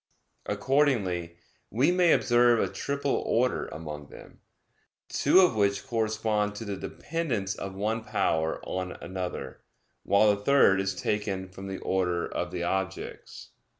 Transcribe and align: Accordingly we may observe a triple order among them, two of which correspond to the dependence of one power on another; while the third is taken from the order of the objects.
Accordingly 0.47 1.37
we 1.69 1.91
may 1.91 2.11
observe 2.11 2.59
a 2.59 2.67
triple 2.73 3.21
order 3.23 3.67
among 3.67 4.07
them, 4.07 4.39
two 5.09 5.41
of 5.41 5.53
which 5.55 5.85
correspond 5.85 6.55
to 6.55 6.65
the 6.65 6.75
dependence 6.75 7.53
of 7.53 7.75
one 7.75 8.03
power 8.03 8.59
on 8.65 8.93
another; 8.93 9.61
while 10.01 10.31
the 10.35 10.41
third 10.41 10.81
is 10.81 10.95
taken 10.95 11.47
from 11.49 11.67
the 11.67 11.77
order 11.77 12.25
of 12.27 12.49
the 12.49 12.63
objects. 12.63 13.51